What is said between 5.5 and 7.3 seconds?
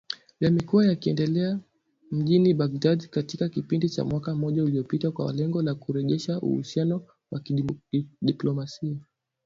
la kurejesha uhusiano